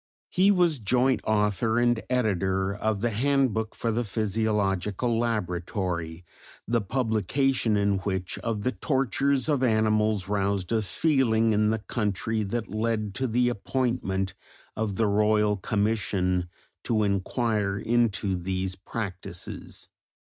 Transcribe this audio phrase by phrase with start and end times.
[0.31, 6.25] He was joint author and editor of the "Handbook for the Physiological Laboratory,"
[6.67, 12.41] the publication in which of the tortures of animals roused a feeling in the country
[12.41, 14.33] that led to the appointment
[14.75, 16.49] of the Royal Commission
[16.83, 19.87] to inquire into these practices.